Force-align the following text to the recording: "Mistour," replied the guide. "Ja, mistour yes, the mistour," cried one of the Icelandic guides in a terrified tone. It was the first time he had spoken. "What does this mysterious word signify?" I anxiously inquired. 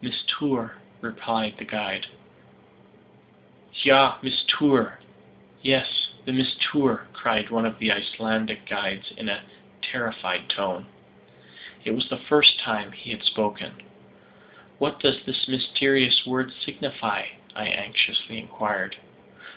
"Mistour," 0.00 0.76
replied 1.00 1.54
the 1.58 1.64
guide. 1.64 2.06
"Ja, 3.82 4.18
mistour 4.22 5.00
yes, 5.62 6.10
the 6.24 6.32
mistour," 6.32 7.08
cried 7.12 7.50
one 7.50 7.66
of 7.66 7.80
the 7.80 7.90
Icelandic 7.90 8.66
guides 8.66 9.10
in 9.16 9.28
a 9.28 9.42
terrified 9.82 10.48
tone. 10.48 10.86
It 11.84 11.90
was 11.96 12.08
the 12.08 12.18
first 12.18 12.60
time 12.60 12.92
he 12.92 13.10
had 13.10 13.24
spoken. 13.24 13.82
"What 14.78 15.00
does 15.00 15.24
this 15.24 15.48
mysterious 15.48 16.24
word 16.24 16.52
signify?" 16.52 17.24
I 17.56 17.66
anxiously 17.66 18.38
inquired. 18.38 18.96